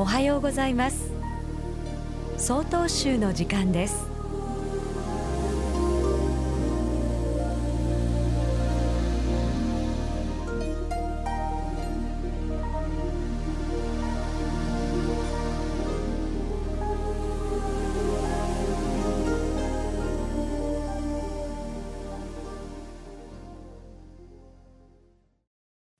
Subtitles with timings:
[0.00, 1.12] おはようございます。
[2.38, 4.08] 総統集の時間です。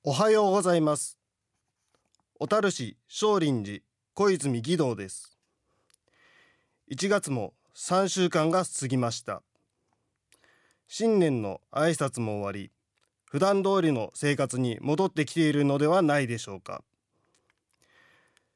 [0.03, 1.19] おはようございます。
[2.39, 3.90] 小樽市少林寺。
[4.23, 5.39] 小泉義堂です。
[6.91, 9.43] 1月も3週間が過ぎました。
[10.89, 12.71] 新年の挨拶も終わり
[13.25, 16.85] 普段通りの生活に戻ってきているのではないでしょうか。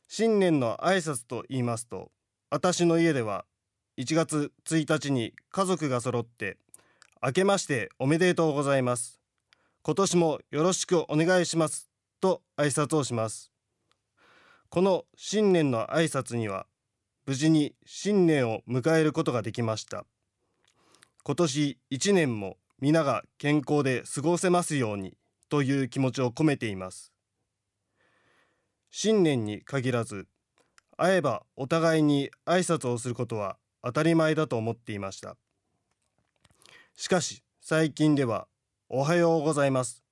[0.07, 2.11] 新年の挨拶と言いますと
[2.51, 3.47] 私の家では
[3.97, 6.59] 1月1日に家族が揃って
[7.23, 9.19] 明けましておめでとうございます。
[9.81, 11.89] 今年もよろしくお願いします
[12.21, 13.54] と挨拶をします。
[14.75, 16.67] この新年の挨拶には
[17.27, 20.05] 無事に新年を迎えることができました。
[21.23, 25.17] 今年1年も皆が健康で過ごせますように
[25.49, 27.13] という気持ちを込めています。
[28.91, 30.27] 新年に限らず
[30.97, 35.37] 会えばお互いに挨拶をすることは当たり前だと思っていました。
[36.97, 38.49] しかし最近では
[38.89, 40.03] おはようございます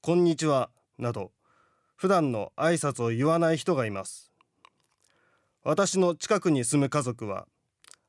[0.00, 1.32] こんにちはなど
[1.96, 4.30] 普段の挨拶を言わない人がいます。
[5.64, 7.48] 私の近くに住む家族は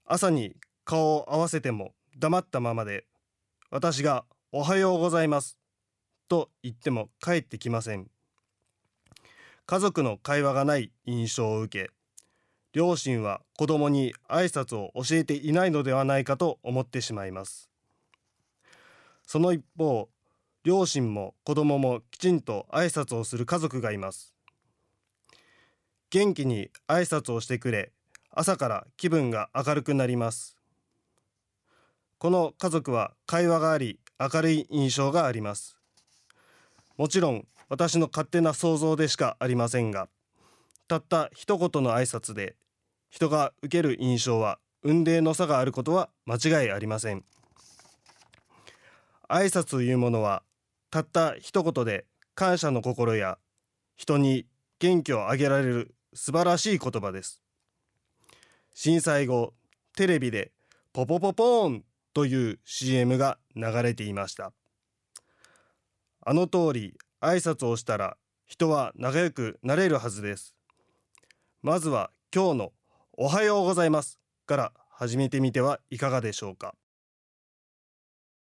[0.06, 3.06] 朝に顔を合わせても黙ったままで
[3.72, 5.58] 私がおはようございます
[6.28, 8.08] と言っても帰ってきません。
[9.66, 11.92] 家族の会話がない印象を受け
[12.74, 17.70] 両親は子供に挨拶を教えていないのではないかと思ってしまいます。
[19.26, 20.10] その一方
[20.68, 24.36] 両親も子供もきちんと挨拶をする家族がいます。
[26.10, 27.94] 元気に挨拶をしてくれ
[28.32, 30.58] 朝から気分が明るくなります。
[32.18, 35.78] この家族は会話があり明るい印象があります。
[36.98, 40.10] もちろん私の勝手な想像でしかありませんが
[40.90, 42.58] たった一言の挨拶で
[43.10, 47.24] 人が受ける印象は雲泥の差があることは間違いありません。
[49.30, 50.44] 挨拶というものは
[50.90, 52.06] たった一言で
[52.36, 53.38] 感謝の心や
[53.96, 54.46] 人に
[54.80, 57.42] 元気をあげられる素晴らしい言葉です。
[58.74, 59.54] 震災後
[59.96, 60.52] テレビで
[60.94, 61.84] ポポポポーン
[62.14, 64.54] という CM が流れていました。
[66.22, 70.56] あの通り挨拶をしたら人は仲良くなれるはずです。
[71.62, 72.74] まずは今日の
[73.14, 76.76] おはようございますから始めてみてはいかがでしょうか。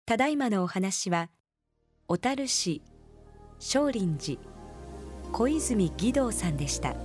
[0.06, 1.30] ただいまのお話は
[2.06, 2.81] 小樽市
[3.59, 4.38] 少林寺
[5.31, 6.96] 小泉義堂さんでした。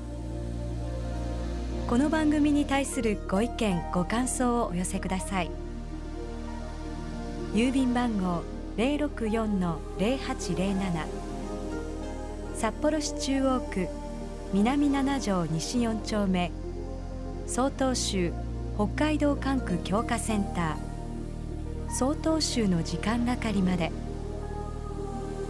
[1.88, 5.52] この番組に対するご意見ご感想をお寄せください。
[7.54, 8.42] 郵便番号
[8.76, 11.06] 064-0807
[12.56, 13.86] 札幌市中央区
[14.52, 16.50] 南七条西4丁目。
[17.46, 18.32] 曹洞州
[18.76, 21.94] 北海道管区強化センター。
[21.94, 23.92] 曹洞宗の時間係まで。